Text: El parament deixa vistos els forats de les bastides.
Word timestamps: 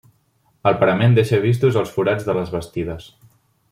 El 0.69 0.77
parament 0.83 1.13
deixa 1.19 1.41
vistos 1.45 1.79
els 1.85 1.95
forats 1.99 2.29
de 2.31 2.39
les 2.41 2.53
bastides. 2.59 3.11